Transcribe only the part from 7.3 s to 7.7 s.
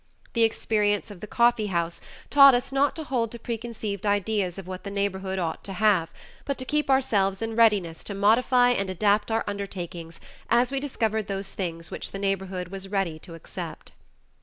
in